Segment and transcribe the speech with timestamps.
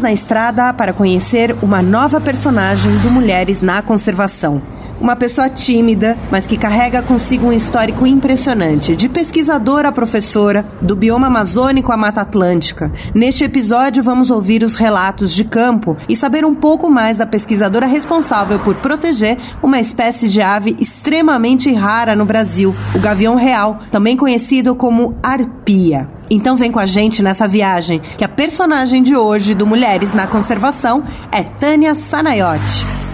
[0.00, 4.75] Na estrada para conhecer uma nova personagem do Mulheres na Conservação.
[5.00, 10.96] Uma pessoa tímida, mas que carrega consigo um histórico impressionante, de pesquisadora a professora, do
[10.96, 12.90] bioma amazônico à Mata Atlântica.
[13.14, 17.86] Neste episódio, vamos ouvir os relatos de campo e saber um pouco mais da pesquisadora
[17.86, 24.16] responsável por proteger uma espécie de ave extremamente rara no Brasil, o gavião real, também
[24.16, 26.08] conhecido como arpia.
[26.30, 30.26] Então vem com a gente nessa viagem, que a personagem de hoje do Mulheres na
[30.26, 33.05] Conservação é Tânia Sanayotti.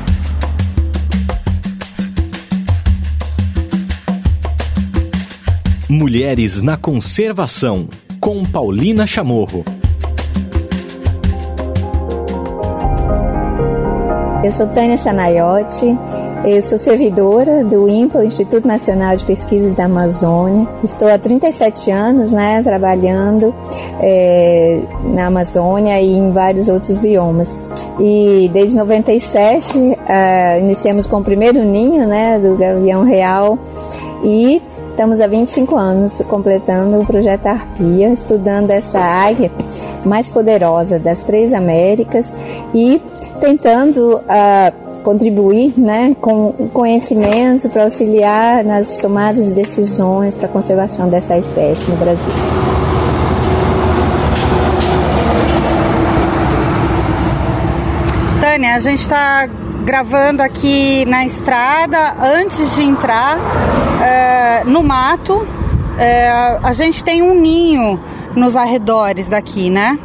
[5.92, 7.86] Mulheres na Conservação,
[8.18, 9.62] com Paulina Chamorro.
[14.42, 15.94] Eu sou Tânia Sanaiotti,
[16.46, 20.66] eu sou servidora do INPA, Instituto Nacional de Pesquisas da Amazônia.
[20.82, 23.54] Estou há 37 anos né, trabalhando
[24.00, 27.54] é, na Amazônia e em vários outros biomas.
[28.00, 33.58] E desde 97 uh, eh, iniciamos com o primeiro ninho né, do Gavião Real
[34.24, 39.50] e Estamos há 25 anos completando o projeto Arpia, estudando essa águia
[40.04, 42.30] mais poderosa das três Américas
[42.74, 43.00] e
[43.40, 51.08] tentando uh, contribuir né, com conhecimento para auxiliar nas tomadas de decisões para a conservação
[51.08, 52.32] dessa espécie no Brasil.
[58.42, 59.48] Tânia, a gente está
[59.84, 63.38] gravando aqui na estrada antes de entrar
[64.02, 65.46] é, no mato.
[65.98, 66.30] É,
[66.62, 68.00] a gente tem um ninho
[68.34, 69.98] nos arredores daqui, né?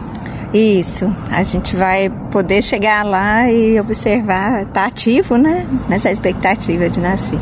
[0.54, 5.68] Isso, a gente vai poder chegar lá e observar, tá ativo, né?
[5.90, 7.40] Nessa expectativa de nascer.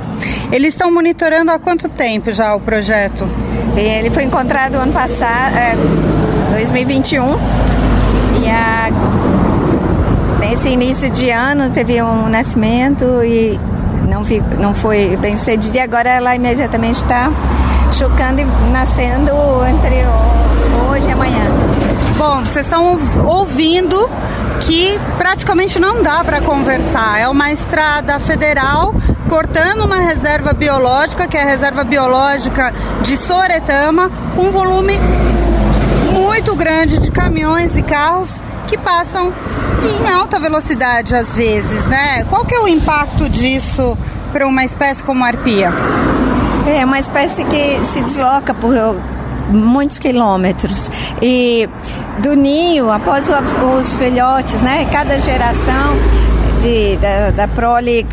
[0.51, 3.27] Eles estão monitorando há quanto tempo já o projeto?
[3.77, 5.75] Ele foi encontrado ano passado, é,
[6.55, 7.23] 2021,
[8.43, 8.89] e a
[10.65, 13.55] Nesse início de ano teve um nascimento e
[14.09, 17.31] não, vi, não foi bem cedido e agora ela imediatamente está
[17.91, 19.31] chocando e nascendo
[19.69, 20.03] entre
[20.89, 21.43] hoje e amanhã.
[22.17, 24.09] Bom, vocês estão ouvindo
[24.61, 27.19] que praticamente não dá para conversar.
[27.19, 28.95] É uma estrada federal
[29.29, 34.99] cortando uma reserva biológica, que é a reserva biológica de Soretama, com volume
[36.11, 39.31] muito grande de caminhões e carros que passam
[39.85, 42.23] em alta velocidade às vezes, né?
[42.25, 43.97] Qual que é o impacto disso
[44.31, 45.71] para uma espécie como a arpia?
[46.67, 48.75] É uma espécie que se desloca por
[49.49, 50.89] muitos quilômetros
[51.21, 51.69] e
[52.19, 54.87] do ninho após os filhotes, né?
[54.91, 55.93] Cada geração
[56.61, 58.05] de, da, da prole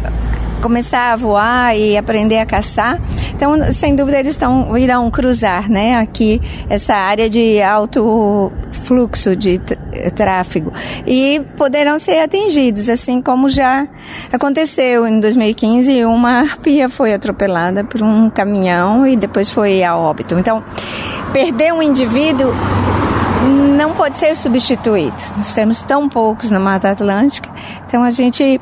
[0.63, 3.01] começar a voar e aprender a caçar.
[3.35, 6.41] Então, sem dúvida, eles estão, irão cruzar, né, aqui
[6.71, 8.51] essa área de alto
[8.85, 9.61] fluxo de
[10.15, 10.73] tráfego
[11.07, 13.87] e poderão ser atingidos, assim como já
[14.33, 20.39] aconteceu em 2015, uma arpia foi atropelada por um caminhão e depois foi a óbito.
[20.39, 20.63] Então,
[21.33, 22.53] perder um indivíduo
[23.77, 25.17] não pode ser substituído.
[25.37, 27.51] Nós temos tão poucos na Mata Atlântica,
[27.87, 28.61] então a gente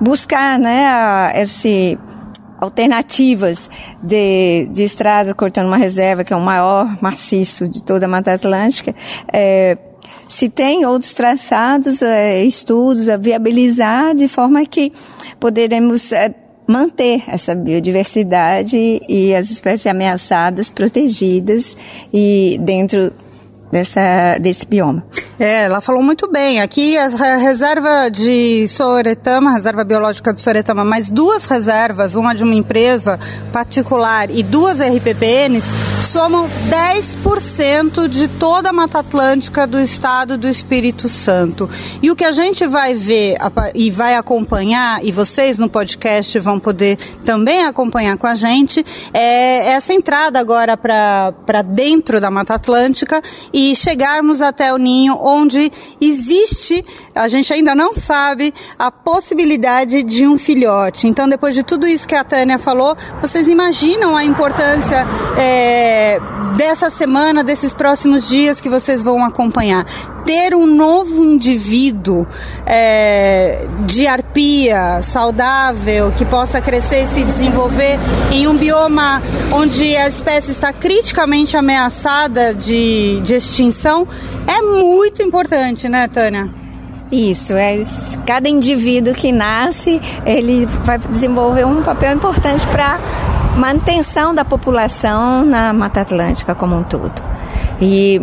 [0.00, 1.98] buscar, né, esse
[2.60, 3.68] alternativas
[4.02, 8.32] de, de estrada cortando uma reserva que é o maior maciço de toda a Mata
[8.32, 8.94] Atlântica,
[9.32, 9.76] é,
[10.28, 14.92] se tem outros traçados, é, estudos a viabilizar de forma que
[15.38, 16.34] poderemos é,
[16.66, 21.76] manter essa biodiversidade e as espécies ameaçadas protegidas
[22.12, 23.12] e dentro
[23.70, 25.04] dessa, desse bioma.
[25.38, 26.60] É, ela falou muito bem.
[26.60, 32.54] Aqui a reserva de Soretama, reserva biológica de Soretama, mais duas reservas, uma de uma
[32.54, 33.18] empresa
[33.52, 35.66] particular e duas RPPNs,
[36.04, 41.68] somam 10% de toda a Mata Atlântica do estado do Espírito Santo.
[42.00, 43.36] E o que a gente vai ver
[43.74, 49.72] e vai acompanhar, e vocês no podcast vão poder também acompanhar com a gente, é
[49.72, 53.20] essa entrada agora para dentro da Mata Atlântica
[53.52, 56.84] e chegarmos até o ninho onde existe,
[57.14, 61.08] a gente ainda não sabe, a possibilidade de um filhote.
[61.08, 65.06] Então, depois de tudo isso que a Tânia falou, vocês imaginam a importância
[65.38, 66.20] é,
[66.56, 69.86] dessa semana, desses próximos dias que vocês vão acompanhar.
[70.24, 72.26] Ter um novo indivíduo
[72.64, 77.98] é, de arpia saudável, que possa crescer e se desenvolver
[78.32, 79.22] em um bioma
[79.52, 84.08] onde a espécie está criticamente ameaçada de, de extinção,
[84.46, 86.50] é muito importante, né, Tânia?
[87.10, 87.80] Isso, é
[88.26, 92.98] cada indivíduo que nasce, ele vai desenvolver um papel importante para
[93.56, 97.22] manutenção da população na Mata Atlântica como um todo.
[97.80, 98.20] E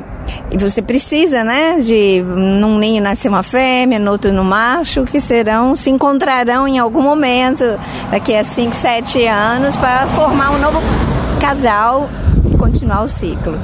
[0.51, 5.19] e você precisa, né, de num ninho nascer uma fêmea, no outro no macho, que
[5.19, 7.63] serão, se encontrarão em algum momento,
[8.09, 10.79] daqui a 5, 7 anos, para formar um novo
[11.39, 12.09] casal
[12.49, 13.57] e continuar o ciclo.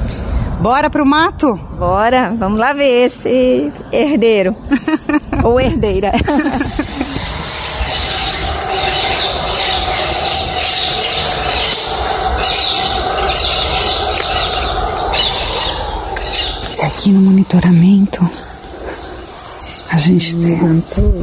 [0.60, 1.54] Bora pro mato?
[1.78, 4.56] Bora, vamos lá ver esse herdeiro.
[5.44, 6.10] Ou herdeira.
[16.82, 18.28] Aqui no monitoramento,
[19.92, 21.20] a gente levantou.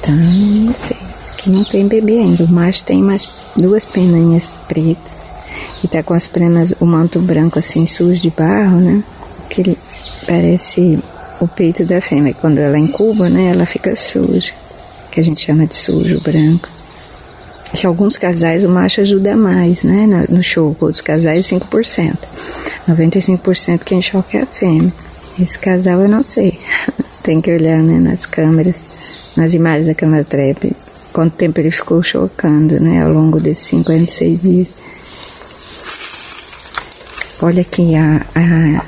[0.00, 0.96] Tá, não sei.
[1.32, 2.46] Aqui não tem bebê ainda.
[2.46, 5.13] Macho tem mais duas peninhas pretas
[5.84, 9.04] e tá com as penas, o manto branco assim sujo de barro, né?
[9.50, 9.78] Que ele
[10.26, 10.98] parece
[11.38, 12.32] o peito da fêmea.
[12.32, 13.50] Quando ela incuba, né?
[13.50, 14.54] Ela fica suja,
[15.10, 16.70] que a gente chama de sujo branco.
[17.74, 20.24] Em alguns casais o macho ajuda mais, né?
[20.30, 22.16] No show, outros casais 5%.
[22.88, 24.92] 95% quem choca é a fêmea.
[25.38, 26.58] Esse casal eu não sei.
[27.22, 30.74] Tem que olhar né, nas câmeras, nas imagens da câmera trap,
[31.12, 33.02] quanto tempo ele ficou chocando, né?
[33.02, 34.83] Ao longo desses 56 dias.
[37.44, 38.84] Olha aqui a, a,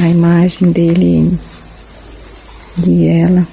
[0.00, 1.36] a imagem dele,
[2.76, 3.44] de ela.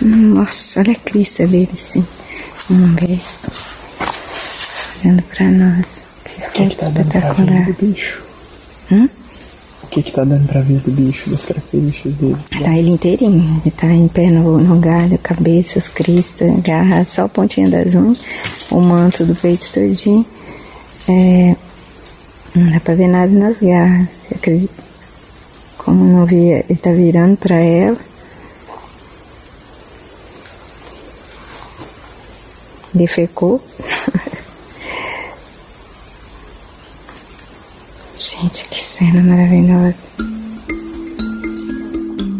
[0.00, 2.06] Nossa, olha a crista dele, sim.
[2.70, 3.20] Vamos ver.
[5.04, 5.86] Olhando pra nós.
[6.24, 7.72] Que, que, que tá espetacular.
[7.78, 8.22] bicho?
[8.90, 9.10] Hum?
[9.92, 12.38] Que que tá dando pra ver do bicho, das características dele?
[12.64, 13.60] Tá ele inteirinho.
[13.62, 17.94] Ele tá em pé no, no galho, cabeça, as cristas, garra, só a pontinha das
[17.94, 18.18] unhas,
[18.70, 20.24] o manto do peito todinho.
[21.10, 21.54] É,
[22.56, 24.08] não dá pra ver nada nas garras.
[24.16, 24.82] Você acredita?
[25.76, 27.98] Como não via, ele tá virando pra ela.
[32.94, 33.62] Defecou.
[38.14, 39.94] Gente, que cena maravilhosa.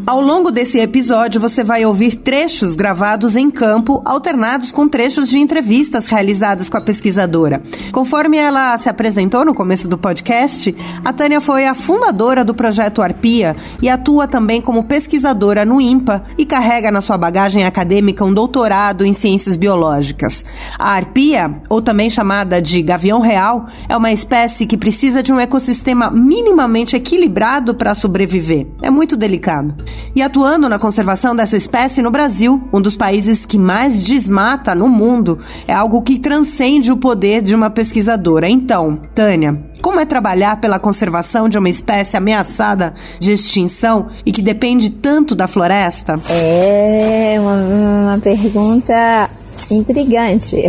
[0.04, 5.38] Ao longo desse episódio, você vai ouvir trechos gravados em campo, alternados com trechos de
[5.38, 7.62] entrevistas realizadas com a pesquisadora.
[7.92, 13.00] Conforme ela se apresentou no começo do podcast, a Tânia foi a fundadora do projeto
[13.00, 18.34] Arpia e atua também como pesquisadora no IMPA e carrega na sua bagagem acadêmica um
[18.34, 20.44] doutorado em ciências biológicas.
[20.76, 25.38] A arpia, ou também chamada de gavião real, é uma espécie que precisa de um
[25.38, 28.66] ecossistema minimamente equilibrado para sobreviver.
[28.82, 29.76] É muito delicado.
[30.14, 34.88] E atuando na conservação dessa espécie no Brasil, um dos países que mais desmata no
[34.88, 38.48] mundo, é algo que transcende o poder de uma pesquisadora.
[38.48, 44.42] Então, Tânia, como é trabalhar pela conservação de uma espécie ameaçada de extinção e que
[44.42, 46.14] depende tanto da floresta?
[46.28, 49.30] É uma, uma pergunta
[49.70, 50.62] intrigante.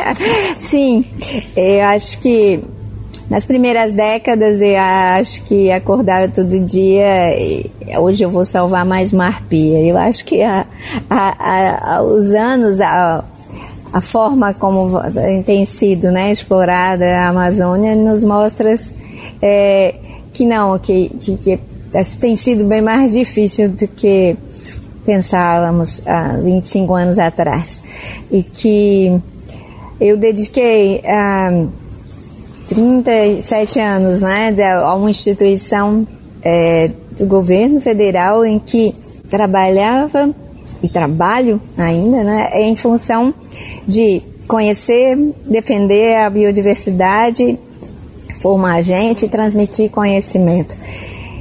[0.58, 1.04] Sim,
[1.54, 2.62] eu acho que
[3.28, 7.36] nas primeiras décadas eu acho que acordava todo dia,
[7.98, 9.80] hoje eu vou salvar mais uma arpia.
[9.80, 10.64] Eu acho que a,
[11.10, 13.24] a, a, os anos, a,
[13.92, 14.92] a forma como
[15.44, 18.74] tem sido né, explorada a Amazônia nos mostra
[19.42, 19.94] é,
[20.32, 21.60] que não, que, que, que
[22.20, 24.36] tem sido bem mais difícil do que
[25.04, 27.80] pensávamos há 25 anos atrás.
[28.30, 29.20] E que
[30.00, 31.66] eu dediquei a
[32.68, 36.06] 37 anos né, a uma instituição
[36.42, 38.94] é, do governo federal em que
[39.28, 40.34] trabalhava
[40.82, 43.32] e trabalho ainda né, em função
[43.86, 47.58] de conhecer, defender a biodiversidade,
[48.40, 50.76] formar gente transmitir conhecimento.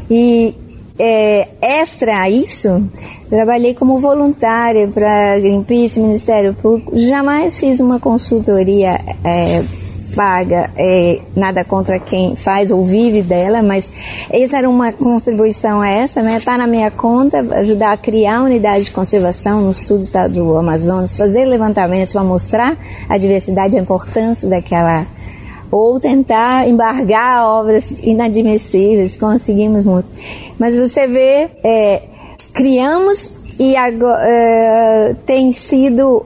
[0.10, 0.56] E
[0.98, 2.84] é, extra a isso,
[3.30, 9.64] trabalhei como voluntária para Greenpeace, Ministério Público, jamais fiz uma consultoria é,
[10.16, 13.92] paga, é, nada contra quem faz ou vive dela, mas
[14.30, 16.40] essa era uma contribuição essa, né?
[16.40, 20.58] Tá na minha conta, ajudar a criar unidade de conservação no sul do estado do
[20.58, 22.78] Amazonas, fazer levantamentos para mostrar
[23.10, 25.06] a diversidade e a importância daquela
[25.72, 30.10] ou tentar embargar obras inadmissíveis, conseguimos muito.
[30.58, 32.04] Mas você vê, é,
[32.54, 36.26] criamos e agora, é, tem sido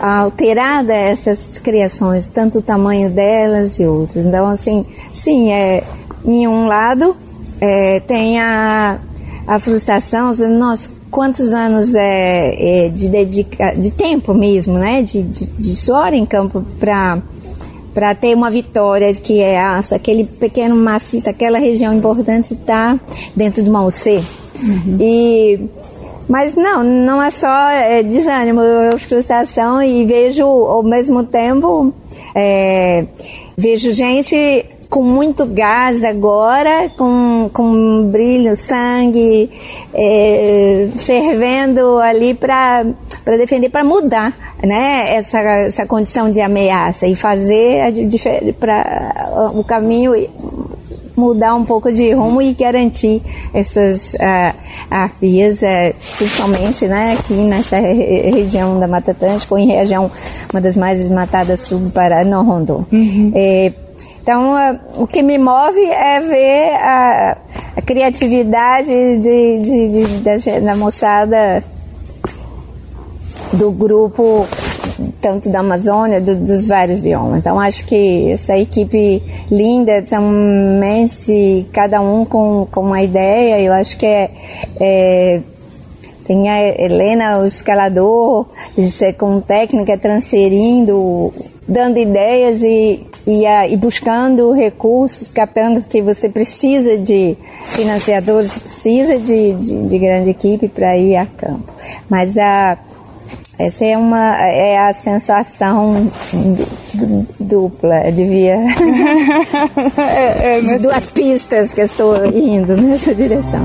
[0.00, 4.24] alterada essas criações, tanto o tamanho delas e outras.
[4.24, 5.84] Então, assim, sim, é,
[6.24, 7.14] em um lado
[7.60, 8.98] é, tem a,
[9.46, 15.46] a frustração, nossa, quantos anos é, é, de dedica, de tempo mesmo, né, de, de,
[15.46, 17.18] de suor em campo para
[17.92, 22.96] para ter uma vitória que é aquele pequeno maciço, aquela região importante está
[23.34, 24.22] dentro de uma UC.
[24.62, 24.96] Uhum.
[25.00, 25.60] E
[26.30, 31.92] mas não, não é só é, desânimo, é frustração e vejo ao mesmo tempo
[32.34, 33.04] é,
[33.56, 39.48] vejo gente com muito gás agora, com, com brilho, sangue,
[39.94, 42.84] é, fervendo ali para
[43.24, 47.92] defender, para mudar né, essa, essa condição de ameaça e fazer
[48.58, 50.12] para o caminho
[51.20, 53.22] mudar um pouco de rumo e garantir
[53.52, 54.16] essas
[54.90, 60.10] arpias, uh, principalmente né, aqui nessa re região da Mata Atlântica, ou em região,
[60.52, 62.84] uma das mais desmatadas sul do Pará, no Rondô.
[62.90, 63.32] Uhum.
[63.34, 63.72] É,
[64.22, 67.36] então, uh, o que me move é ver a,
[67.76, 71.62] a criatividade de, de, de, da, da moçada
[73.52, 74.46] do grupo
[75.20, 77.38] tanto da Amazônia, do, dos vários biomas.
[77.38, 83.72] Então acho que essa equipe linda, são imensos, cada um com, com uma ideia, eu
[83.72, 84.30] acho que é,
[84.80, 85.40] é
[86.30, 88.46] tem a Helena, o escalador,
[89.18, 91.34] com técnica transferindo,
[91.66, 97.36] dando ideias e, e, e, buscando recursos, captando que você precisa de
[97.70, 101.72] financiadores, precisa de, de, de grande equipe para ir a campo.
[102.08, 102.78] Mas a
[103.60, 106.10] essa é uma é a sensação
[107.38, 108.56] dupla, devia
[109.98, 113.60] é, é, de duas pistas que estou indo nessa direção.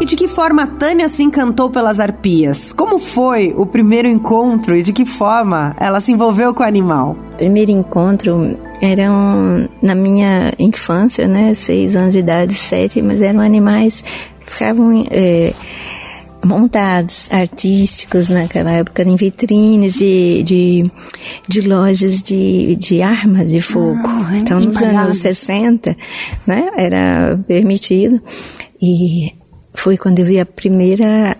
[0.00, 2.72] E de que forma a Tânia se encantou pelas arpias?
[2.72, 7.14] Como foi o primeiro encontro e de que forma ela se envolveu com o animal?
[7.36, 14.02] Primeiro encontro eram na minha infância, né, seis anos de idade, sete, mas eram animais
[14.40, 15.52] que ficavam é,
[16.44, 20.84] montados artísticos naquela época em vitrines de, de,
[21.48, 24.00] de lojas de, de armas de fogo.
[24.04, 25.96] Ah, então, nos anos 60,
[26.46, 28.20] né, era permitido.
[28.80, 29.34] E
[29.72, 31.36] foi quando eu vi a primeira.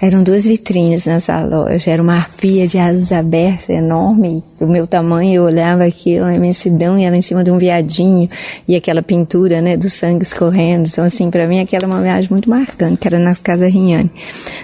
[0.00, 1.90] Eram duas vitrines nessa loja.
[1.90, 5.34] Era uma arpia de asas abertas enorme, do meu tamanho.
[5.34, 8.28] Eu olhava aquilo, a imensidão, e ela em cima de um viadinho,
[8.68, 10.88] e aquela pintura, né, do sangue escorrendo.
[10.90, 14.10] Então, assim, para mim, aquela é uma viagem muito marcante, que era na Casa Rinhane,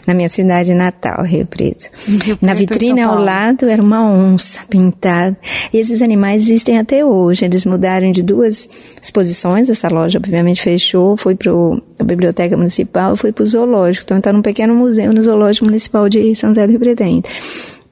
[0.06, 1.88] na minha cidade natal, Rio Preto.
[2.06, 5.36] Rio na vitrine ao lado era uma onça pintada.
[5.72, 7.44] E esses animais existem até hoje.
[7.44, 8.68] Eles mudaram de duas
[9.02, 9.68] exposições.
[9.68, 11.50] Essa loja, obviamente, fechou, foi para
[11.98, 14.04] a Biblioteca Municipal municipal, eu fui para o zoológico.
[14.04, 17.04] Então, está num pequeno museu no Zoológico Municipal de São José do Rio Preto.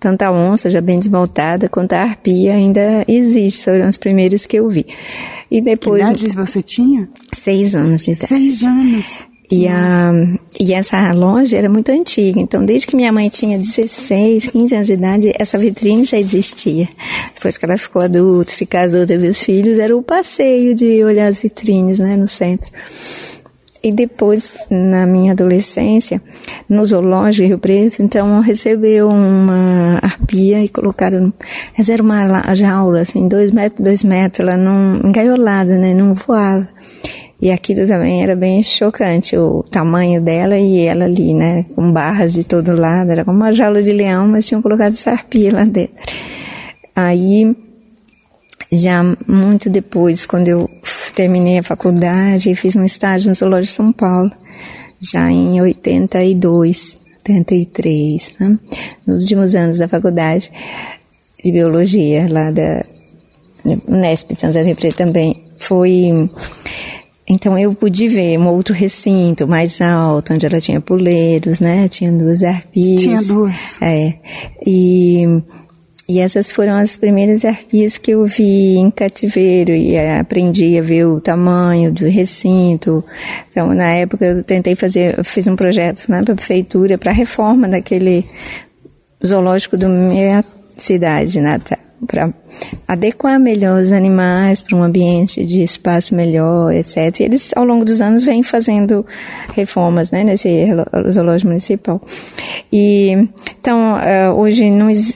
[0.00, 3.64] Tanto a onça, já bem desmontada, quanto a arpia ainda existe.
[3.64, 4.86] Foram os primeiros que eu vi.
[5.50, 6.06] E depois.
[6.08, 7.08] Que idade você tinha?
[7.32, 8.28] Seis anos de idade.
[8.28, 9.06] Seis anos.
[9.50, 10.10] E, a,
[10.58, 14.86] e essa loja era muito antiga, então desde que minha mãe tinha 16, 15 anos
[14.86, 16.88] de idade, essa vitrine já existia.
[17.34, 21.28] Depois que ela ficou adulta, se casou, teve os filhos, era o passeio de olhar
[21.28, 22.70] as vitrines, né, no centro.
[23.84, 26.22] E depois, na minha adolescência,
[26.66, 31.30] no zoológico Rio Preto, então recebeu uma arpia e colocaram,
[31.76, 36.66] mas era uma jaula, assim, dois metros, dois metros, ela não, engaiolada, né, não voava.
[37.42, 42.32] E aquilo também era bem chocante, o tamanho dela e ela ali, né, com barras
[42.32, 45.64] de todo lado, era como uma jaula de leão, mas tinham colocado essa arpia lá
[45.64, 45.94] dentro.
[46.96, 47.54] Aí,
[48.72, 50.70] já muito depois, quando eu
[51.14, 54.32] terminei a faculdade e fiz um estágio no Zoológico de São Paulo,
[55.00, 58.58] já em 82, 83, né?
[59.06, 60.50] nos últimos anos da faculdade
[61.42, 62.84] de biologia lá da
[63.88, 65.42] Unesp de do Rio também.
[65.56, 66.28] Foi
[67.26, 71.88] então eu pude ver um outro recinto mais alto, onde ela tinha puleiros, né?
[71.88, 73.00] Tinha duas arpias.
[73.00, 73.56] Tinha duas.
[73.80, 74.14] É.
[74.66, 75.42] E
[76.08, 81.06] e essas foram as primeiras arpias que eu vi em cativeiro e aprendi a ver
[81.06, 83.02] o tamanho do recinto.
[83.50, 87.12] Então, na época eu tentei fazer, eu fiz um projeto né, para a prefeitura para
[87.12, 88.24] reforma daquele
[89.24, 90.44] zoológico da minha
[90.76, 92.32] cidade natal para
[92.86, 97.20] adequar melhor os animais para um ambiente de espaço melhor, etc.
[97.20, 99.04] E eles, ao longo dos anos, vêm fazendo
[99.54, 100.68] reformas, né, nesse
[101.10, 102.00] zoológico municipal.
[102.72, 103.28] E,
[103.60, 104.64] então, uh, hoje,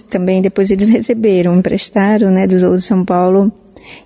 [0.08, 3.52] também, depois eles receberam, emprestaram, né, do Zoo de São Paulo,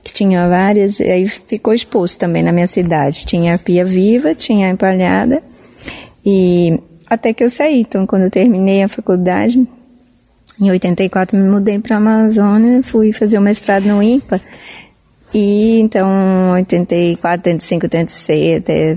[0.02, 3.24] que tinha várias, aí ficou exposto também na minha cidade.
[3.26, 5.42] Tinha a pia viva, tinha a empalhada,
[6.24, 7.80] e até que eu saí.
[7.80, 9.66] Então, quando eu terminei a faculdade,
[10.62, 14.40] em 84 me mudei para a Amazônia, fui fazer o mestrado no INPA.
[15.34, 18.96] E então, 84, 85, 86, até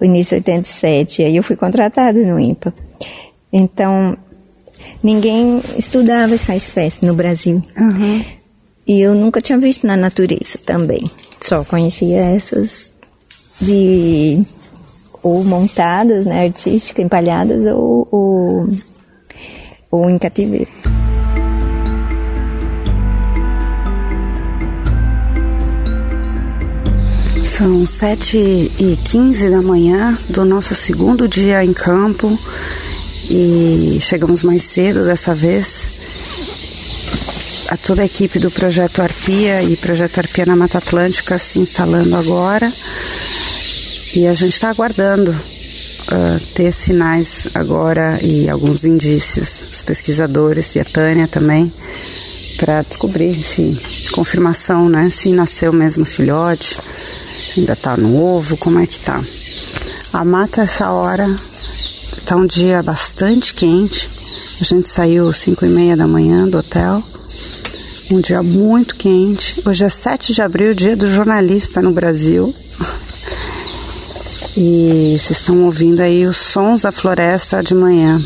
[0.00, 2.72] o início de 87, aí eu fui contratada no INPA.
[3.52, 4.16] Então,
[5.02, 7.62] ninguém estudava essa espécie no Brasil.
[7.76, 8.24] Uhum.
[8.86, 11.10] E eu nunca tinha visto na natureza também.
[11.38, 12.92] Só conhecia essas
[13.60, 14.42] de
[15.22, 18.68] ou montadas, né, artísticas, empalhadas, ou, ou
[19.90, 20.70] ou em cativeiro.
[27.44, 32.38] São 7 e 15 da manhã do nosso segundo dia em campo
[33.28, 35.88] e chegamos mais cedo dessa vez.
[37.68, 42.16] A toda a equipe do Projeto Arpia e Projeto Arpia na Mata Atlântica se instalando
[42.16, 42.72] agora
[44.14, 45.38] e a gente está aguardando
[46.12, 49.66] uh, ter sinais agora e alguns indícios.
[49.70, 51.72] Os pesquisadores e a Tânia também
[52.58, 53.78] para descobrir se
[54.12, 56.78] confirmação, né, se nasceu mesmo filhote
[57.56, 58.56] Ainda tá no ovo?
[58.56, 59.22] Como é que tá?
[60.12, 61.28] A mata essa hora
[62.24, 64.08] tá um dia bastante quente.
[64.60, 67.02] A gente saiu 5 e meia da manhã do hotel.
[68.10, 69.60] Um dia muito quente.
[69.64, 72.54] Hoje é 7 de abril, dia do jornalista no Brasil.
[74.56, 78.18] E vocês estão ouvindo aí os sons da floresta de manhã.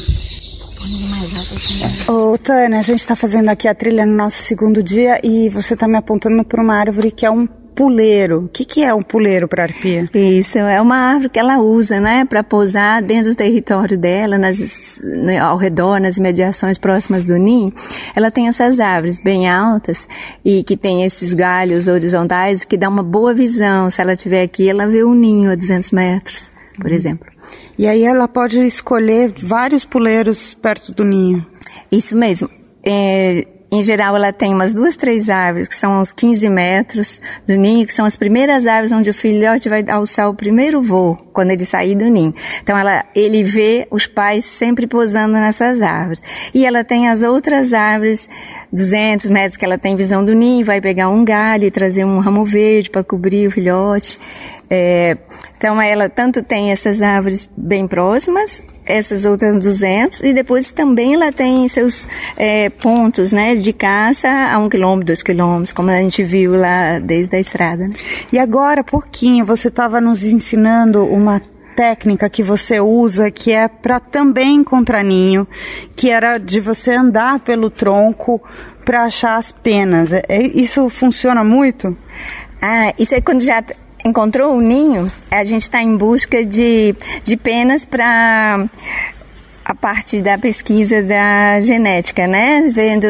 [2.09, 5.75] Ô, Tânia, a gente está fazendo aqui a trilha no nosso segundo dia e você
[5.75, 8.45] está me apontando para uma árvore que é um puleiro.
[8.45, 10.09] O que, que é um puleiro para arpia?
[10.15, 15.01] Isso, é uma árvore que ela usa, né, para pousar dentro do território dela, nas,
[15.41, 17.73] ao redor, nas imediações próximas do ninho.
[18.15, 20.09] Ela tem essas árvores bem altas
[20.45, 23.91] e que tem esses galhos horizontais que dá uma boa visão.
[23.91, 26.97] Se ela estiver aqui, ela vê um ninho a 200 metros, por uhum.
[26.97, 27.27] exemplo.
[27.77, 31.45] E aí ela pode escolher vários puleiros perto do ninho.
[31.91, 32.49] Isso mesmo.
[32.85, 37.57] É, em geral, ela tem umas duas, três árvores, que são uns 15 metros do
[37.57, 41.51] ninho, que são as primeiras árvores onde o filhote vai alçar o primeiro voo, quando
[41.51, 42.33] ele sair do ninho.
[42.63, 46.23] Então, ela, ele vê os pais sempre posando nessas árvores.
[46.55, 48.29] E ela tem as outras árvores,
[48.73, 52.21] 200 metros, que ela tem visão do ninho, vai pegar um galho e trazer um
[52.21, 54.21] ramo verde para cobrir o filhote.
[54.71, 55.17] É,
[55.57, 61.33] então ela tanto tem essas árvores bem próximas, essas outras 200, e depois também ela
[61.33, 66.23] tem seus é, pontos né, de caça a um quilômetro, dois quilômetros, como a gente
[66.23, 67.85] viu lá desde a estrada.
[67.89, 67.95] Né?
[68.33, 71.41] E agora, pouquinho, você estava nos ensinando uma
[71.75, 75.47] técnica que você usa que é para também encontrar ninho,
[75.97, 78.41] que era de você andar pelo tronco
[78.85, 80.13] para achar as penas.
[80.13, 80.23] É,
[80.55, 81.97] isso funciona muito?
[82.61, 83.63] Ah, isso é quando já
[84.05, 88.69] encontrou o ninho, a gente está em busca de, de penas para
[89.65, 92.69] a parte da pesquisa da genética, né?
[92.71, 93.07] Vendo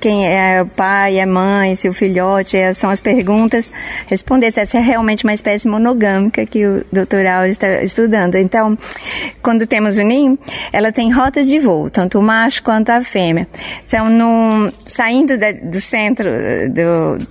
[0.00, 3.70] quem é o pai, a mãe, se o filhote, são as perguntas.
[4.06, 8.36] Responder se essa é realmente uma espécie monogâmica que o doutor Auri está estudando.
[8.36, 8.78] Então,
[9.42, 10.38] quando temos o ninho,
[10.72, 13.46] ela tem rotas de voo, tanto o macho quanto a fêmea.
[13.86, 16.30] Então, no, saindo da, do centro
[16.70, 17.26] do,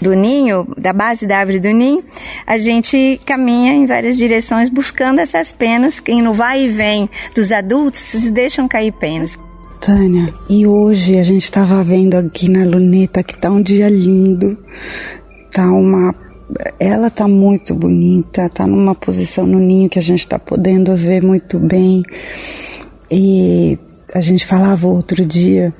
[0.00, 2.02] do ninho, da base da árvore do ninho,
[2.46, 6.00] a gente caminha em várias direções buscando essas penas.
[6.00, 9.36] Quem no vai e vem dos adultos, se deixam cair penas.
[9.80, 14.58] Tânia, e hoje a gente estava vendo aqui na luneta que tá um dia lindo,
[15.52, 16.14] tá uma
[16.80, 21.22] ela tá muito bonita, tá numa posição no ninho que a gente está podendo ver
[21.22, 22.02] muito bem.
[23.10, 23.78] E
[24.14, 25.72] a gente falava outro dia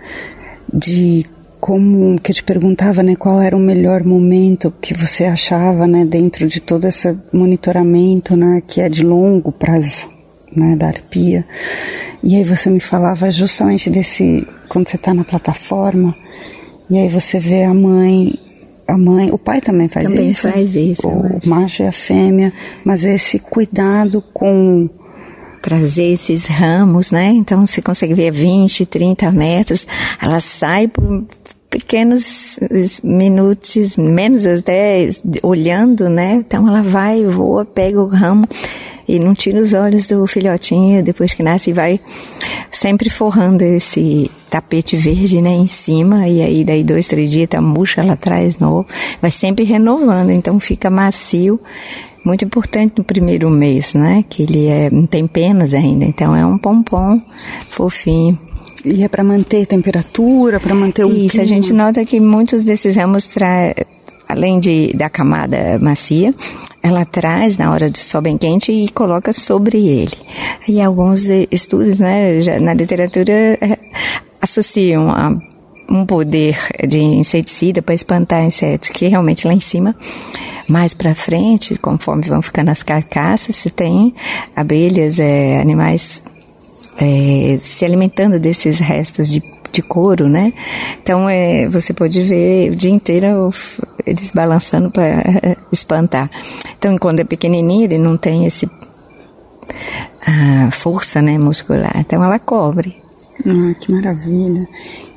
[0.73, 1.25] de
[1.61, 6.05] como que eu te perguntava, né, qual era o melhor momento que você achava, né,
[6.05, 10.09] dentro de todo esse monitoramento, né, que é de longo prazo,
[10.55, 11.45] né, da arpia.
[12.23, 16.15] E aí você me falava justamente desse quando você está na plataforma
[16.91, 18.35] e aí você vê a mãe,
[18.87, 20.43] a mãe, o pai também faz também isso.
[20.43, 21.09] Também faz isso.
[21.09, 22.53] O macho e a fêmea,
[22.85, 24.89] mas esse cuidado com
[25.61, 27.27] trazer esses ramos, né?
[27.35, 29.87] Então você consegue ver 20, 30 metros,
[30.21, 31.25] ela sai por
[31.79, 32.59] pequenos
[33.03, 35.09] minutos, menos até
[35.43, 36.35] olhando, né?
[36.35, 38.47] Então ela vai, voa, pega o ramo
[39.07, 41.99] e não tira os olhos do filhotinho depois que nasce e vai
[42.71, 47.61] sempre forrando esse tapete verde, né, em cima e aí daí dois, três dias tá
[47.61, 48.87] murcha lá atrás novo,
[49.21, 51.59] vai sempre renovando, então fica macio
[52.25, 54.23] muito importante no primeiro mês, né?
[54.29, 57.21] Que ele é, não tem penas ainda, então é um pompom
[57.71, 58.39] fofinho.
[58.89, 61.43] E é para manter temperatura, para manter o Isso, clima.
[61.43, 63.75] a gente nota que muitos desses ramos tra...
[64.29, 66.35] além de da camada macia,
[66.83, 70.17] ela traz na hora do sol bem quente e coloca sobre ele.
[70.67, 73.79] E alguns estudos, né, na literatura é,
[74.41, 75.37] associam a
[75.91, 79.97] um poder de inseticida para espantar insetos, que realmente lá em cima,
[80.69, 84.15] mais para frente, conforme vão ficando as carcaças, se tem
[84.55, 86.23] abelhas, é, animais
[86.99, 90.53] é, se alimentando desses restos de, de couro, né?
[91.03, 93.51] Então é, você pode ver o dia inteiro
[94.05, 95.23] eles balançando para
[95.73, 96.31] espantar.
[96.77, 98.69] Então quando é pequenininho ele não tem esse
[100.27, 101.93] a força, né, muscular.
[101.97, 102.97] Então ela cobre.
[103.47, 104.67] Ah, que maravilha.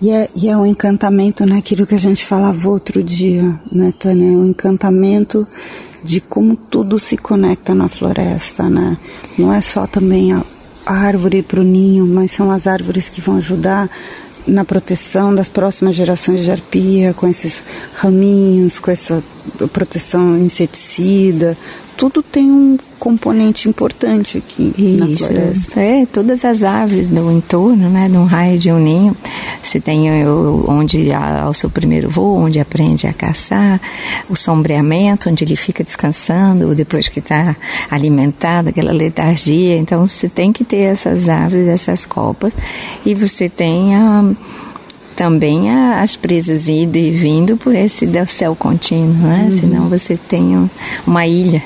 [0.01, 4.27] E é, e é um encantamento né, que a gente falava outro dia, né, Tânia?
[4.27, 5.47] É um encantamento
[6.03, 8.97] de como tudo se conecta na floresta, né?
[9.37, 10.43] Não é só também a
[10.85, 13.89] árvore para o ninho, mas são as árvores que vão ajudar
[14.47, 17.63] na proteção das próximas gerações de arpia, com esses
[17.93, 19.23] raminhos, com essa
[19.71, 21.57] proteção inseticida,
[21.97, 25.79] tudo tem um componente importante aqui Isso, na floresta.
[25.79, 29.17] É, todas as árvores do entorno, né, de um raio de um ninho,
[29.61, 30.07] você tem
[30.67, 33.81] onde há o seu primeiro voo, onde aprende a caçar,
[34.29, 37.55] o sombreamento, onde ele fica descansando, depois que está
[37.89, 39.77] alimentado, aquela letargia.
[39.77, 42.53] Então, você tem que ter essas árvores, essas copas,
[43.05, 44.23] e você tem a
[45.15, 49.43] também as presas indo e vindo por esse céu contínuo, né?
[49.45, 49.57] Uhum.
[49.57, 50.69] Senão você tem
[51.05, 51.63] uma ilha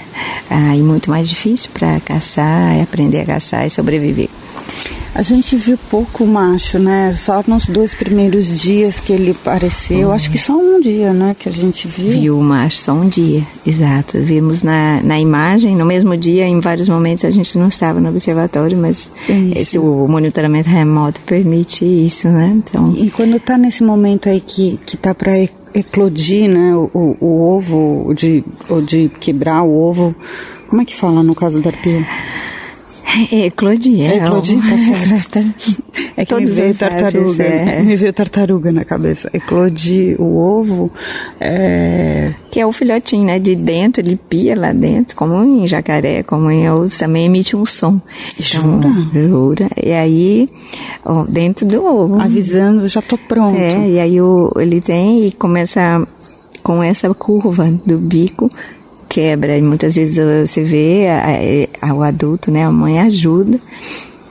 [0.49, 4.29] aí muito mais difícil para caçar, aprender a caçar e sobreviver.
[5.15, 7.13] A gente viu pouco macho, né?
[7.13, 10.09] Só nos dois primeiros dias que ele apareceu.
[10.09, 10.13] Uhum.
[10.13, 11.33] Acho que só um dia, né?
[11.39, 12.11] Que a gente viu.
[12.11, 14.19] Viu o macho só um dia, exato.
[14.19, 18.09] Vimos na, na imagem, no mesmo dia, em vários momentos a gente não estava no
[18.09, 19.09] observatório, mas
[19.55, 22.53] esse, o monitoramento remoto permite isso, né?
[22.53, 22.93] Então...
[22.97, 25.31] E quando está nesse momento aí que, que tá para
[25.73, 26.75] eclodir, né?
[26.75, 30.13] O, o, o ovo, de, ou de quebrar o ovo,
[30.67, 32.05] como é que fala no caso da arpia?
[33.31, 34.01] É, eclodir.
[34.01, 35.39] É, eclodir, tá certo.
[36.17, 37.81] É que Todos me veio tartaruga, é.
[37.81, 39.29] me veio tartaruga na cabeça.
[39.33, 40.91] Eclodir o ovo
[41.39, 42.33] é...
[42.49, 43.39] Que é o filhotinho, né?
[43.39, 47.65] De dentro, ele pia lá dentro, como em jacaré, como em outros, também emite um
[47.65, 48.01] som.
[48.39, 48.87] Jura?
[48.87, 49.67] Então, jura.
[49.81, 50.49] E aí,
[51.05, 52.19] ó, dentro do ovo.
[52.19, 53.57] Avisando, já tô pronto.
[53.57, 56.05] É, e aí o, ele tem e começa
[56.63, 58.49] com essa curva do bico
[59.07, 59.57] quebra.
[59.57, 60.17] E muitas vezes
[60.49, 61.07] você vê
[61.81, 63.59] a, a, o adulto, né, a mãe ajuda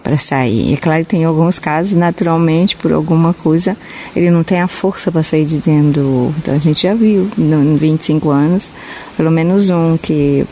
[0.02, 0.74] para sair.
[0.74, 3.76] É claro que tem alguns casos, naturalmente, por alguma coisa,
[4.14, 6.34] ele não tem a força para sair de dentro do.
[6.38, 8.68] Então a gente já viu, em 25 anos,
[9.16, 10.46] pelo menos um que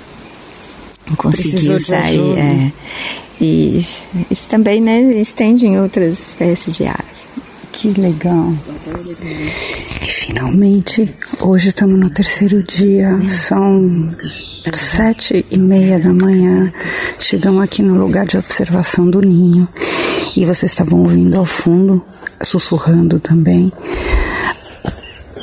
[1.16, 2.38] conseguiu sair.
[2.38, 2.72] É.
[3.40, 3.84] E
[4.30, 7.11] isso também né, estende em outras espécies de ave.
[7.82, 8.54] Que legal.
[10.00, 14.08] E finalmente, hoje estamos no terceiro dia, são
[14.72, 16.72] sete e meia da manhã.
[17.18, 19.66] Chegamos aqui no lugar de observação do ninho
[20.36, 22.00] e vocês estavam ouvindo ao fundo,
[22.40, 23.72] sussurrando também.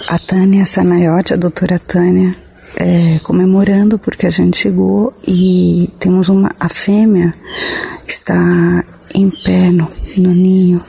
[0.08, 2.34] A Tânia Sanaiotti, a doutora Tânia,
[2.78, 7.34] é, comemorando porque a gente chegou e temos uma a fêmea
[8.08, 10.82] está em pé no, no ninho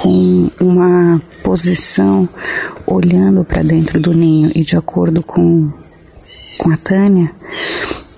[0.00, 2.26] com uma posição
[2.86, 5.70] olhando para dentro do ninho e de acordo com,
[6.58, 7.30] com a Tânia,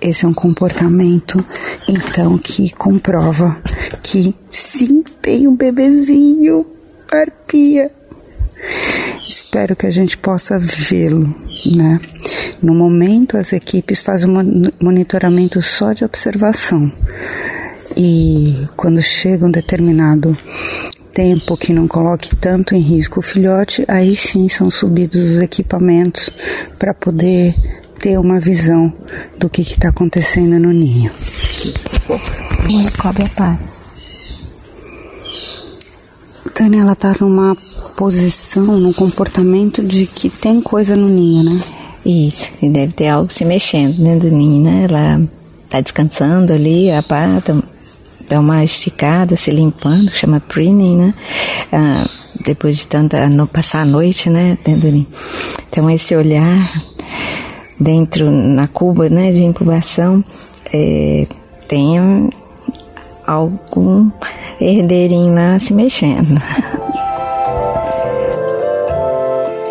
[0.01, 1.43] esse é um comportamento
[1.87, 3.57] então que comprova
[4.01, 6.65] que sim tem um bebezinho
[7.11, 7.91] arpia.
[9.27, 11.33] Espero que a gente possa vê-lo,
[11.75, 11.99] né?
[12.61, 16.91] No momento as equipes fazem um monitoramento só de observação.
[17.95, 20.35] E quando chega um determinado
[21.13, 26.29] tempo que não coloque tanto em risco o filhote, aí sim são subidos os equipamentos
[26.79, 27.55] para poder
[27.99, 28.91] ter uma visão
[29.37, 31.11] do que está acontecendo no ninho.
[32.97, 33.59] Cobre a paz.
[36.53, 37.55] Tânia, ela está numa
[37.95, 41.61] posição, num comportamento de que tem coisa no ninho, né?
[42.05, 44.85] Isso, deve ter algo se mexendo dentro do ninho, né?
[44.89, 45.27] Ela
[45.65, 47.63] está descansando ali, a pata,
[48.29, 51.13] dá uma esticada, se limpando, chama preening, né?
[51.71, 52.07] Ah,
[52.45, 54.57] depois de tanta no, passar a noite, né?
[54.65, 55.07] De,
[55.69, 56.71] então esse olhar
[57.79, 59.31] dentro na cuba, né?
[59.31, 60.23] De incubação
[60.73, 61.27] é,
[61.67, 62.29] tem
[63.25, 64.09] algum
[64.59, 66.41] herdeirinho lá se mexendo.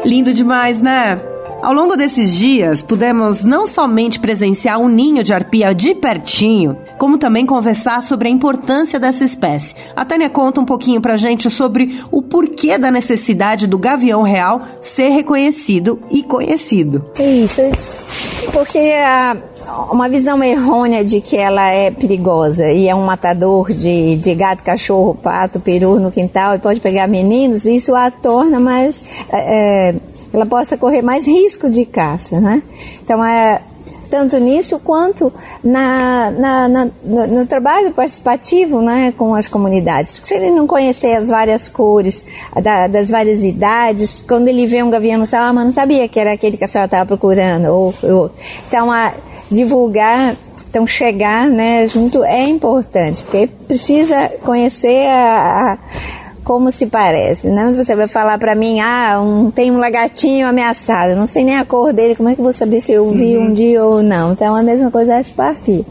[0.05, 1.32] Lindo demais, né?
[1.63, 7.17] Ao longo desses dias, pudemos não somente presenciar um ninho de arpia de pertinho, como
[7.17, 9.77] também conversar sobre a importância dessa espécie.
[9.95, 14.63] A Tânia conta um pouquinho pra gente sobre o porquê da necessidade do gavião real
[14.81, 17.07] ser reconhecido e conhecido.
[17.17, 17.63] Isso,
[18.53, 19.37] porque a
[19.91, 24.63] uma visão errônea de que ela é perigosa e é um matador de, de gato,
[24.63, 29.95] cachorro, pato, peru no quintal e pode pegar meninos, isso a torna mais é
[30.33, 32.63] ela possa correr mais risco de caça, né?
[33.03, 33.63] Então é
[34.13, 35.33] tanto nisso quanto
[35.65, 40.13] na, na, na no, no, trabalho participativo né, com as comunidades.
[40.13, 42.23] Porque se ele não conhecer as várias cores,
[42.63, 46.07] da, das várias idades, quando ele vê um gavião no céu, ah, mas não sabia
[46.09, 47.69] que era aquele que a senhora estava procurando.
[47.69, 48.31] Ou, ou,
[48.69, 49.15] então, a,
[49.51, 50.37] divulgar,
[50.69, 55.79] então chegar né, junto é importante, porque precisa conhecer a, a
[56.45, 57.49] como se parece.
[57.49, 61.57] Não você vai falar para mim, ah, um, tem um lagartinho ameaçado, não sei nem
[61.57, 63.45] a cor dele, como é que eu vou saber se eu vi uhum.
[63.45, 64.33] um dia ou não?
[64.33, 65.85] Então a mesma coisa acho para arpia.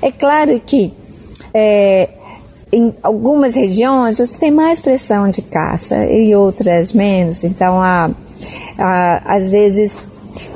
[0.00, 0.92] É claro que
[1.52, 2.08] é,
[2.72, 7.44] em algumas regiões você tem mais pressão de caça e outras menos.
[7.44, 8.10] Então, há,
[8.78, 10.02] há, às vezes,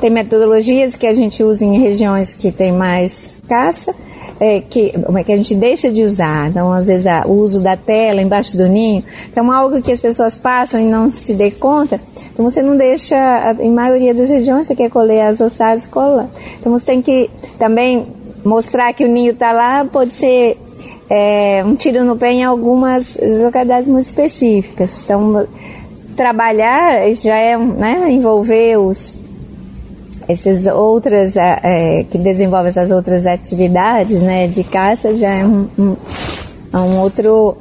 [0.00, 3.94] tem metodologias que a gente usa em regiões que tem mais caça,
[4.40, 6.48] é, que, é que a gente deixa de usar.
[6.48, 9.04] Então, às vezes, o uso da tela embaixo do ninho.
[9.30, 12.00] Então, algo que as pessoas passam e não se dê conta.
[12.32, 13.16] Então, você não deixa,
[13.60, 16.30] em maioria das regiões, você quer colher as ossadas, cola.
[16.58, 18.06] Então, você tem que também
[18.44, 20.58] mostrar que o ninho está lá, pode ser
[21.08, 25.02] é, um tiro no pé em algumas localidades muito específicas.
[25.04, 25.46] Então,
[26.16, 29.14] trabalhar já é né, envolver os
[30.28, 35.96] essas outras é, que desenvolvem essas outras atividades né de caça já é um, um,
[36.74, 37.56] um outro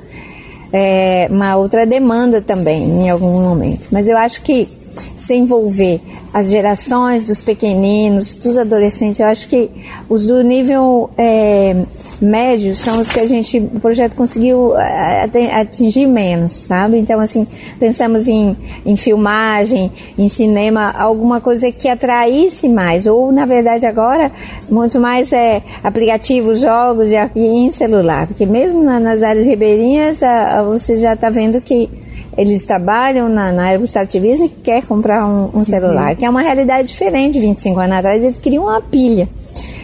[0.73, 3.87] é, uma outra demanda também em algum momento.
[3.91, 4.67] Mas eu acho que
[5.15, 6.01] se envolver
[6.33, 9.19] as gerações dos pequeninos, dos adolescentes.
[9.19, 9.69] Eu acho que
[10.07, 11.75] os do nível é,
[12.21, 16.97] médio são os que a gente, o projeto conseguiu é, atingir menos, sabe?
[16.97, 17.45] Então, assim,
[17.79, 24.31] pensamos em, em filmagem, em cinema, alguma coisa que atraísse mais, ou, na verdade, agora,
[24.69, 30.21] muito mais é aplicativos, jogos e em celular, porque mesmo nas áreas ribeirinhas,
[30.67, 31.89] você já está vendo que
[32.37, 36.15] eles trabalham na, na área do extrativismo e quer comprar um, um celular, uhum.
[36.15, 37.39] que é uma realidade diferente.
[37.39, 39.27] 25 anos atrás eles queriam uma pilha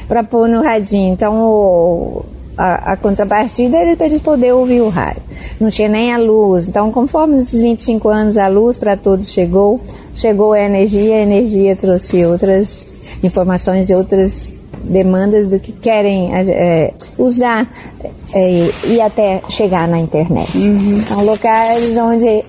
[0.08, 1.14] para pôr no radinho.
[1.14, 2.26] Então o,
[2.58, 5.22] a, a, contrapartida era para eles poderem ouvir o rádio.
[5.60, 6.68] Não tinha nem a luz.
[6.68, 9.80] Então, conforme nesses 25 anos a luz para todos chegou,
[10.16, 12.88] chegou a energia, a energia trouxe outras
[13.24, 14.52] informações e outras
[14.88, 17.68] demandas do que querem é, usar
[18.34, 20.58] é, e até chegar na internet.
[20.58, 21.02] Uhum.
[21.04, 22.44] São locais onde,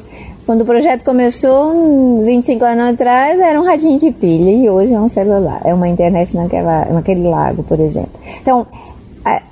[0.46, 5.00] quando o projeto começou, 25 anos atrás, era um radinho de pilha e hoje é
[5.00, 8.18] um celular, é uma internet naquela, naquele lago, por exemplo.
[8.40, 8.66] Então,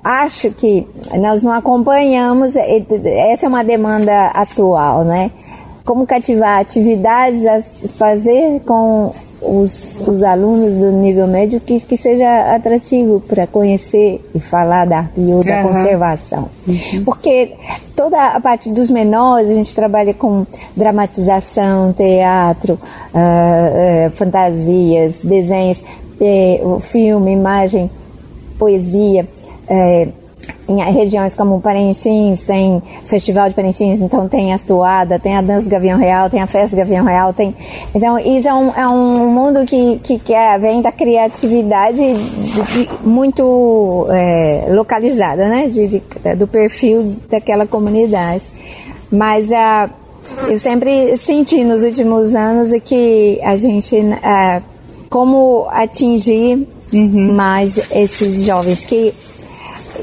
[0.02, 0.86] acho que
[1.18, 5.30] nós não acompanhamos, essa é uma demanda atual, né?
[5.86, 12.52] Como cativar atividades a fazer com os, os alunos do nível médio que, que seja
[12.52, 15.68] atrativo para conhecer e falar da arpia ou da uhum.
[15.68, 16.48] conservação.
[16.66, 17.04] Uhum.
[17.04, 17.52] Porque
[17.94, 20.44] toda a parte dos menores, a gente trabalha com
[20.76, 22.74] dramatização, teatro,
[23.14, 25.84] uh, uh, fantasias, desenhos,
[26.20, 27.88] uh, filme, imagem,
[28.58, 29.28] poesia.
[29.70, 30.25] Uh,
[30.68, 35.68] em regiões como Parintins, tem Festival de Parintins, então tem a toada, tem a dança
[35.68, 37.54] Gavião Real, tem a festa Gavião Real, tem...
[37.94, 42.84] Então, isso é um, é um mundo que, que, que é, vem da criatividade de,
[42.84, 45.68] de, muito é, localizada, né?
[45.68, 46.02] De,
[46.36, 48.44] do perfil daquela comunidade.
[49.10, 49.88] Mas a...
[50.48, 54.60] Eu sempre senti nos últimos anos que a gente, é,
[55.08, 57.32] como atingir uhum.
[57.32, 59.14] mais esses jovens que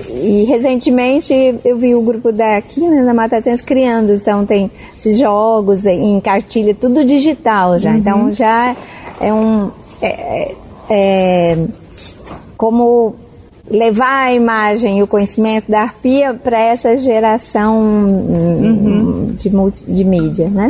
[0.10, 5.18] e recentemente eu vi o grupo daqui né, na Mata Atlântica criando, então tem esses
[5.18, 7.92] jogos em cartilha, tudo digital já.
[7.92, 7.98] Uhum.
[7.98, 8.76] Então já
[9.20, 9.72] é um.
[10.02, 10.56] É, é,
[10.90, 11.58] é,
[12.58, 13.16] como
[13.70, 19.34] levar a imagem e o conhecimento da arpia para essa geração uhum.
[19.36, 19.50] de,
[19.94, 20.68] de mídia, né?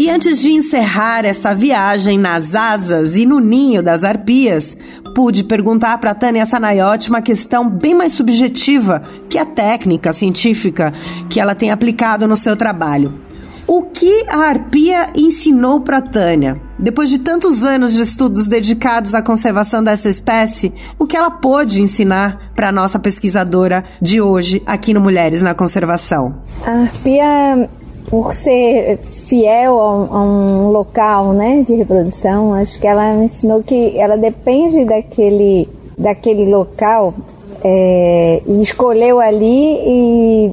[0.00, 4.74] E antes de encerrar essa viagem nas asas e no ninho das arpias,
[5.14, 10.92] pude perguntar para Tânia Sanayotti uma questão bem mais subjetiva que a técnica científica
[11.28, 13.30] que ela tem aplicado no seu trabalho.
[13.66, 16.60] O que a arpia ensinou para Tânia?
[16.76, 21.80] Depois de tantos anos de estudos dedicados à conservação dessa espécie, o que ela pôde
[21.80, 26.42] ensinar para a nossa pesquisadora de hoje aqui no Mulheres na Conservação?
[26.66, 27.68] A arpia
[28.08, 33.26] por ser fiel a um, a um, local né, de reprodução, acho que ela me
[33.26, 37.14] ensinou que ela depende daquele, daquele local
[37.62, 40.52] é, e escolheu ali e,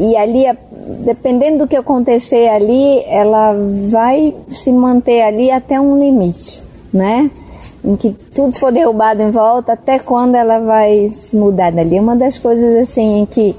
[0.00, 0.44] e ali,
[1.04, 3.54] dependendo do que acontecer ali, ela
[3.90, 7.30] vai se manter ali até um limite, né?
[7.84, 12.00] Em que tudo for derrubado em volta, até quando ela vai se mudar dali.
[12.00, 13.54] Uma das coisas assim em que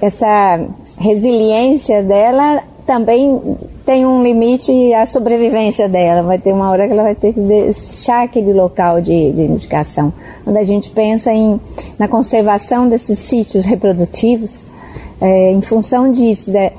[0.00, 0.60] essa
[1.04, 6.22] resiliência dela também tem um limite à sobrevivência dela.
[6.22, 10.12] Vai ter uma hora que ela vai ter que deixar aquele local de, de indicação.
[10.42, 11.60] Quando a gente pensa em,
[11.98, 14.66] na conservação desses sítios reprodutivos,
[15.20, 16.72] é, em função disso, né,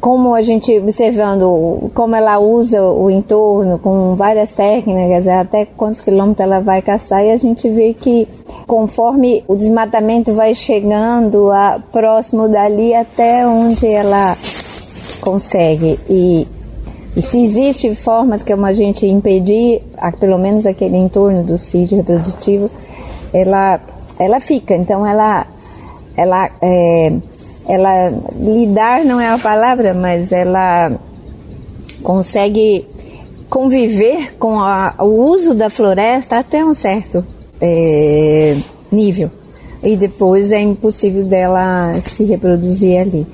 [0.00, 6.46] como a gente observando como ela usa o entorno com várias técnicas, até quantos quilômetros
[6.46, 8.28] ela vai caçar, e a gente vê que
[8.66, 14.36] conforme o desmatamento vai chegando a, próximo dali até onde ela
[15.20, 16.46] consegue e,
[17.16, 19.82] e se existe forma como a gente impedir,
[20.20, 22.70] pelo menos aquele entorno do sítio reprodutivo,
[23.32, 23.80] ela,
[24.18, 24.76] ela fica.
[24.76, 25.46] Então ela,
[26.16, 27.12] ela, é,
[27.68, 30.92] ela lidar não é a palavra, mas ela
[32.02, 32.86] consegue
[33.50, 37.24] conviver com a, o uso da floresta até um certo
[37.60, 38.56] é,
[38.90, 39.30] nível
[39.82, 43.26] e depois é impossível dela se reproduzir ali.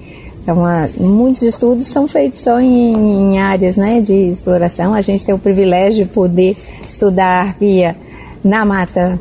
[0.42, 0.59] Então,
[0.99, 4.92] muitos estudos são feitos só em, em, áreas né, de exploração.
[4.92, 6.55] A gente tem o privilégio de poder
[6.87, 7.97] estudar a arpia
[8.44, 9.18] na mata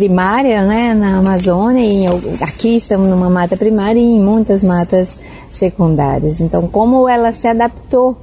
[0.00, 2.06] primária, né, na Amazônia, e
[2.42, 5.18] aqui estamos numa mata primária e em muitas matas
[5.50, 6.40] secundárias.
[6.40, 8.16] Então, como ela se adaptou,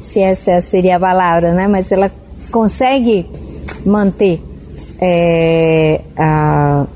[0.00, 2.10] se essa seria a palavra, né, mas ela
[2.50, 3.28] consegue
[3.84, 4.42] manter
[4.98, 6.86] é, a,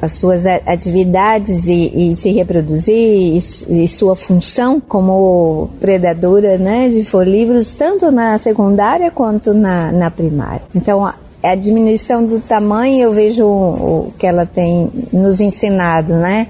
[0.00, 3.38] as suas atividades e, e se reproduzir e,
[3.82, 10.62] e, sua função como predadora né, de folívoros, tanto na secundária quanto na, na primária.
[10.72, 16.48] Então, a, a diminuição do tamanho eu vejo o, que ela tem nos ensinado, né?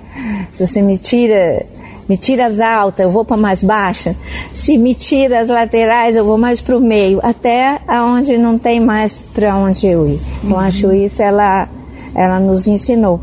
[0.53, 1.65] Se você me tira
[2.09, 4.17] me tira as altas, eu vou para mais baixa.
[4.51, 8.81] Se me tira as laterais, eu vou mais para o meio, até aonde não tem
[8.81, 10.21] mais para onde eu ir.
[10.43, 10.59] Então, uhum.
[10.59, 11.69] acho isso ela
[12.15, 13.21] ela nos ensinou.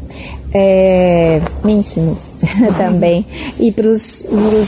[0.53, 2.17] É, me ensinou
[2.77, 3.25] também.
[3.59, 3.89] E para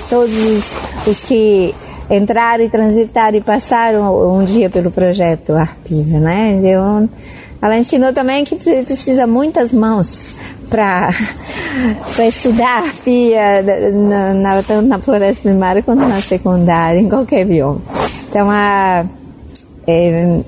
[0.10, 1.74] todos os, os que
[2.10, 6.60] entraram e transitaram e passaram um dia pelo projeto Arpia, né?
[6.60, 7.10] Então,
[7.62, 10.18] ela ensinou também que precisa muitas mãos
[10.70, 11.10] para
[12.28, 17.82] estudar arpia na, na, tanto na floresta primária quanto na secundária, em qualquer bioma.
[18.30, 19.06] Então, a,
[19.88, 20.42] é,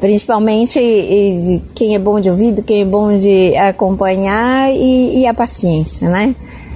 [0.00, 0.78] Principalmente
[1.74, 6.34] quem é bom de ouvido, quem é bom de acompanhar e, e a paciência, né?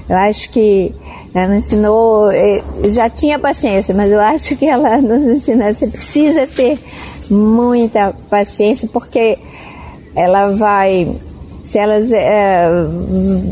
[0.09, 0.95] Eu acho que
[1.35, 6.47] ela ensinou, eh, já tinha paciência, mas eu acho que ela nos ensinou, você precisa
[6.47, 6.79] ter
[7.31, 9.39] muita paciência, porque
[10.15, 11.21] ela vai
[11.71, 12.69] se elas é,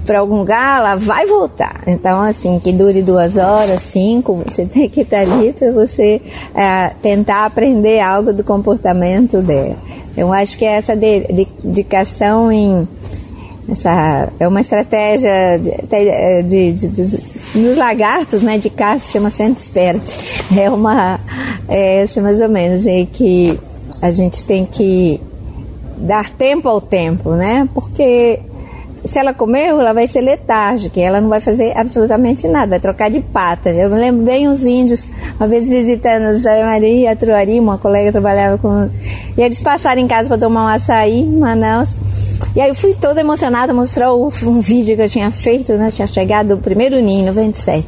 [0.04, 1.84] para algum lugar, ela vai voltar.
[1.86, 6.20] Então, assim, que dure duas horas, cinco, você tem que estar ali para você
[6.52, 9.76] é, tentar aprender algo do comportamento dela.
[10.16, 12.88] Eu acho que essa dedicação em
[13.70, 17.18] essa é uma estratégia de, de, de, de
[17.54, 20.00] nos lagartos, né, de caça, chama centro espera.
[20.56, 21.20] É uma
[21.68, 23.58] é essa mais ou menos é que
[24.00, 25.20] a gente tem que
[25.96, 27.68] dar tempo ao tempo, né?
[27.74, 28.40] Porque
[29.08, 33.10] se ela comeu, ela vai ser letárgica, ela não vai fazer absolutamente nada, vai trocar
[33.10, 33.70] de pata.
[33.70, 38.58] Eu me lembro bem os índios, uma vez visitando Zé Maria, Truari, uma colega trabalhava
[38.58, 38.90] com.
[39.36, 41.96] E eles passaram em casa para tomar um açaí em Manaus.
[42.54, 45.90] E aí eu fui toda emocionada, mostrar um vídeo que eu tinha feito, né?
[45.90, 47.86] Tinha chegado o primeiro ninho, 97.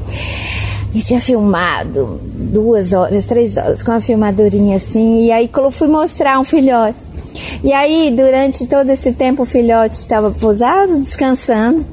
[0.93, 5.25] E tinha filmado duas horas, três horas, com uma filmadorinha assim.
[5.25, 7.10] E aí fui mostrar um filhote.
[7.63, 11.85] E aí, durante todo esse tempo, o filhote estava pousado, descansando.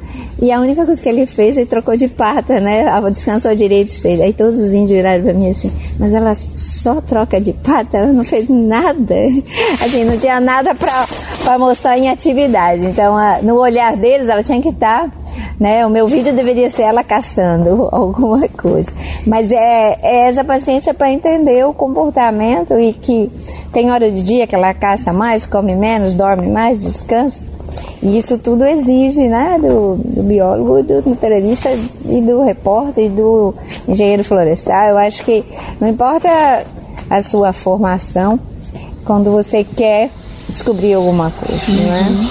[0.41, 2.85] E a única coisa que ele fez, ele trocou de pata, né?
[3.11, 3.91] Descansou direito.
[4.05, 8.13] Aí todos os índios viraram pra mim assim, mas ela só troca de pata, ela
[8.13, 9.15] não fez nada.
[9.83, 12.85] Assim, não tinha nada pra mostrar em atividade.
[12.85, 15.09] Então, no olhar deles, ela tinha que estar.
[15.09, 15.11] Tá,
[15.59, 15.85] né?
[15.85, 18.91] O meu vídeo deveria ser ela caçando alguma coisa.
[19.25, 23.31] Mas é, é essa paciência para entender o comportamento e que
[23.71, 27.41] tem hora de dia que ela caça mais, come menos, dorme mais, descansa.
[28.01, 31.69] E isso tudo exige né, do, do biólogo, do naturalista
[32.05, 33.53] e do repórter e do
[33.87, 34.85] engenheiro florestal.
[34.89, 35.43] Eu acho que
[35.79, 36.65] não importa
[37.09, 38.39] a sua formação,
[39.05, 40.09] quando você quer
[40.47, 41.77] descobrir alguma coisa, uhum.
[41.77, 42.29] né?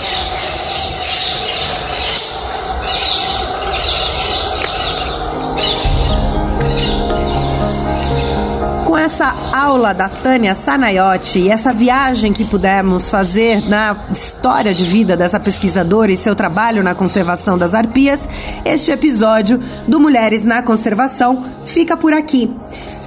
[9.66, 15.40] Aula da Tânia Sanayotti e essa viagem que pudemos fazer na história de vida dessa
[15.40, 18.24] pesquisadora e seu trabalho na conservação das arpias,
[18.64, 22.48] este episódio do Mulheres na Conservação fica por aqui.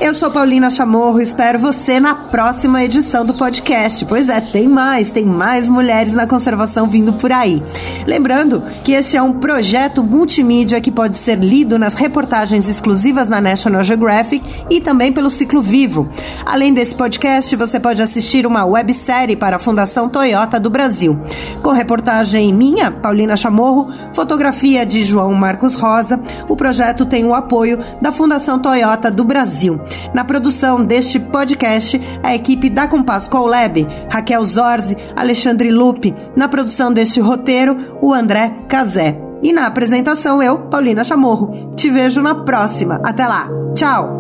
[0.02, 4.06] Eu sou Paulina Chamorro, espero você na próxima edição do podcast.
[4.06, 7.62] Pois é, tem mais, tem mais mulheres na conservação vindo por aí.
[8.08, 13.42] Lembrando que este é um projeto multimídia que pode ser lido nas reportagens exclusivas na
[13.42, 16.08] National Geographic e também pelo Ciclo Vivo.
[16.46, 21.20] Além desse podcast, você pode assistir uma websérie para a Fundação Toyota do Brasil,
[21.62, 26.18] com reportagem minha, Paulina Chamorro, fotografia de João Marcos Rosa.
[26.48, 29.78] O projeto tem o apoio da Fundação Toyota do Brasil.
[30.14, 36.16] Na produção deste podcast, a equipe da Compass Colab, Raquel Zorzi, Alexandre Lupe.
[36.36, 39.18] Na produção deste roteiro, o André Cazé.
[39.42, 41.74] E na apresentação, eu, Paulina Chamorro.
[41.76, 43.00] Te vejo na próxima.
[43.04, 43.48] Até lá.
[43.74, 44.20] Tchau!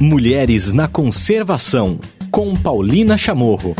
[0.00, 1.98] Mulheres na Conservação,
[2.30, 3.74] com Paulina Chamorro.